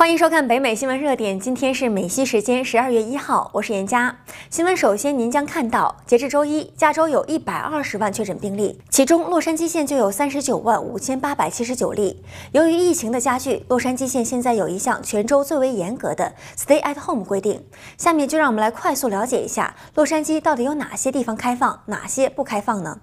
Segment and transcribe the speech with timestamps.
[0.00, 1.38] 欢迎收看北美新闻热点。
[1.38, 4.16] 今天是美西时间十二月一号，我是严佳。
[4.48, 12.24] 新闻首先，您将看到，截至周一，加州有一百二十万确诊病例，其中洛杉矶县就有三十九万五千八百七十九例。
[12.52, 17.62] 由于疫情的加剧，洛杉矶县现在有一项全州最为严格的 “Stay at Home” 规定。
[17.98, 22.98] 下面就让我们来快速了解一下洛杉矶到底有哪些地方开放，哪些不开放呢？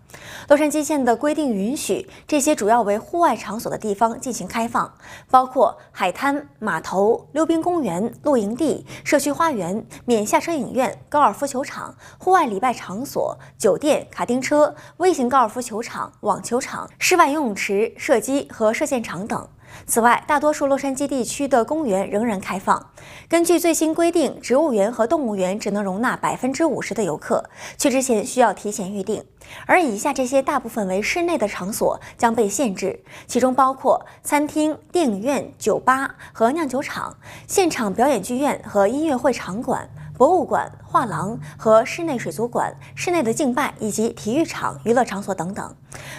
[0.47, 4.91] 洛杉矶县的规定允许这些主要为户外场所的地方进行开放，
[5.29, 6.86] 包括海滩、码头。
[6.87, 19.49] 头溜冰公园、露营地、社区花园、免下车影院、高尔夫球场、户外礼拜场所、酒店、卡丁车、微型高尔夫球场、网球场、室外游泳池、射击和射箭场等。
[19.85, 22.91] 此外，大多数洛杉矶地区的公园仍然开放。
[23.29, 29.23] 根据最新规定，植物园和动物园只能容纳百分之五十的游客，去之前需要提前预订。
[29.65, 37.15] 而以下这些大部分为室内的场所将被限制，其中包括餐厅、电影院、酒吧和酿酒厂、
[37.47, 39.89] 现场表演剧院和音乐会场馆。
[40.17, 45.75] 博物馆、画廊和室内水族馆、室内的敬拜以及体育场、娱乐场所等等。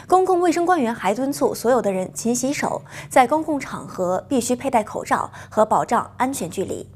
[0.07, 6.89] 公共卫生官员还敦促所有的人勤洗手，在公共场合必须佩戴口罩和保障安全距离。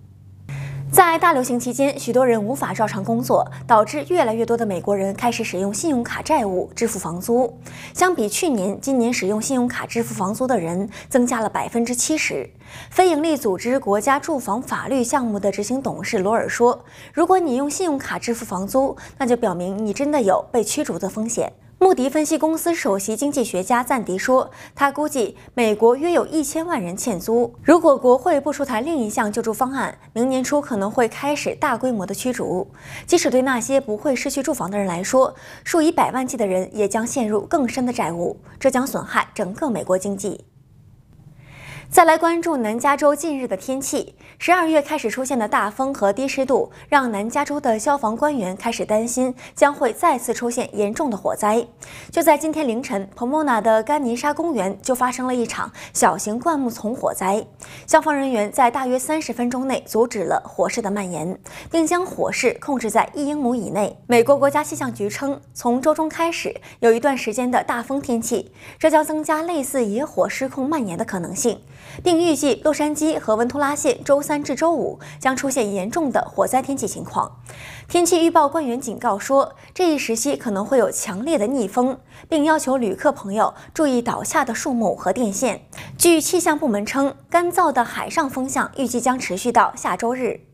[0.93, 7.51] 在大流行期间，许多人无法照常工作，导致越来越多的美国人开始使用信用卡债务支付房租。
[7.95, 12.47] 相比去年，今年使用信用卡支付房租的人增加了百分之七十。
[12.91, 16.85] 非营利组织国家住房法律项目的执行董事罗尔说
[17.15, 21.51] ：“如果你用信用卡支付房租，那就表明你真的有被驱逐的风险。”
[21.83, 27.53] 穆迪分析公司首席经济学家赞迪说：“他估计美国约有一千万人欠租。
[27.61, 32.71] 如果国会不出台另一项救助方案，明年初可能会开始大规模的驱逐。
[33.05, 40.45] 即使对那些不会失去住房的人来说，数以百万计的人也将陷入更深的债务，这将损害整个美国经济。”
[41.93, 44.15] 再来关注南加州近日的天气。
[44.39, 51.67] 十二月开始出现的大风和低湿度，让南加州的消防官员开始担心将会再次出现严重的火灾。
[52.11, 57.45] 就在今天凌晨，Pomona 的甘尼沙公园就发生了一场小型灌木丛火灾。
[57.87, 61.39] 消防人员在大约三十分钟内阻止了火势的蔓延，
[61.71, 63.95] 并将火势控制在一英亩以内。
[64.07, 71.61] 美国国家气象局称，从周中开始有一段时间的大风天气，这将增加类似野火失控蔓延的可能性。
[72.03, 77.39] 并预计洛杉矶和温图拉县周三至周五将出现严重的火灾天气情况。
[77.89, 81.99] 天气预报官员警告说，这一时期可能会有强烈的逆风，
[82.29, 85.63] 并要求旅客朋友注意倒下的树木和电线。
[85.99, 90.52] 据气象部门称，干燥的海上风向预计将持续到下周日。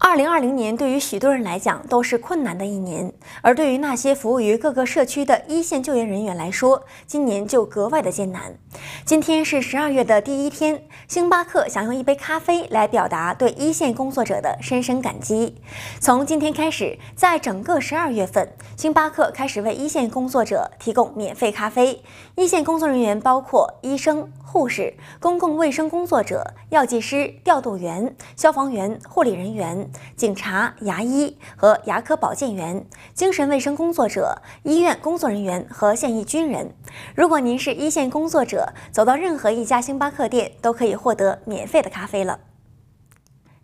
[0.00, 8.56] 二零二零年对于许多人来讲都是困难的一年，而对于那些服务于各个社区的一线救援人员来说，今年就格外的艰难。
[9.04, 15.56] 今天是十二月的第一天，星巴克想用一杯咖啡来表达对一线工作者的深深感激。
[15.98, 22.00] 从今天开始，在整个十二月份，星巴克开始为一线工作者提供免费咖啡。
[22.36, 32.84] 一线工作人员包括医生、护士、公共卫生工作者、药剂师、调度员、消防员、护理人员警察、牙医和牙科保健员、
[33.14, 36.74] 精神卫生工作者、医院工作人员和现役军人。
[37.14, 42.40] 如果您是一线工作者，走到任何一家星巴克店都可以获得免费的咖啡了。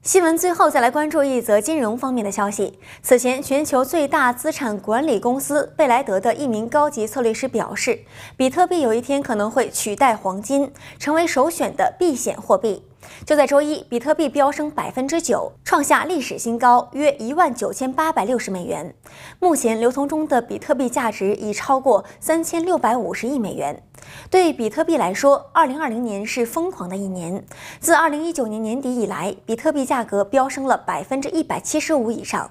[0.03, 2.79] 新闻最后再来关注一则金融方面的消息。
[3.03, 8.01] 此前，全球最大资产管理公司贝莱德的一名高级策略师表示，
[8.37, 12.83] 比特币有一天可能会取代黄金，成为首选的避险货币。
[13.27, 18.95] 就在周一，比特币飙升百分之九，创下历史新高，约一万九千八百六十美元。
[19.39, 23.83] 目前流通中的比特币价值已超过三千六百五十亿美元。
[24.31, 27.45] 对比特币来说，二零二零年是疯狂的一年。
[27.81, 32.51] 自二零一九年年底以来，比特币价格飙升了百分之一百七十五以上。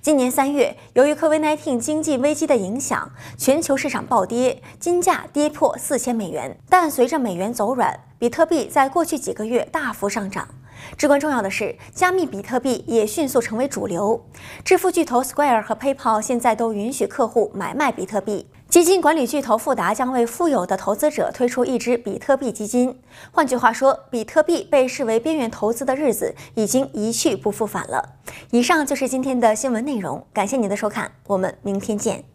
[0.00, 6.56] 今年三月，由于 COVID-19 经济危机的影响，全球市场暴跌，金价跌破四千美元。
[6.68, 10.48] 但随着美元走软，比特币在过去几个月大幅上涨。
[10.96, 14.20] 至关重要的是，加密比特币也迅速成为主流。
[14.64, 18.48] 支付巨头 Square 和 PayPal 现在都允许客户买卖比特币。
[18.72, 22.98] 基金管理巨头富达将为富有的投资者推出一支比特币基金。
[23.30, 28.14] 换句话说，比特币被视为边缘投资的日子已经一去不复返了。
[28.50, 32.31] 以上就是今天的新闻内容，感谢您的收看，我们明天见。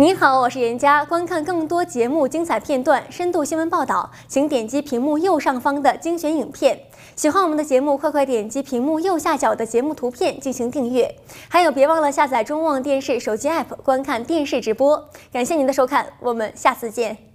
[0.00, 1.04] 您好，我是严佳。
[1.04, 6.78] 观看更多节目精彩片段、深度新闻报道，请点击屏幕右上方的精选影片。
[7.16, 11.12] 喜欢我们的节目，快快点击屏幕右下角的节目图片进行订阅。
[11.48, 15.04] 还有，别忘了下载中望电视手机 APP 观看电视直播。
[15.32, 17.27] 感谢您的收看，我们下次见。